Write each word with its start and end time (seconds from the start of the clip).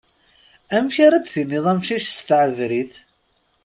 Amek 0.75 0.95
ara 1.05 1.17
d-tiniḍ 1.23 1.65
amcic 1.71 2.05
s 2.15 2.19
tɛebrit? 2.27 2.93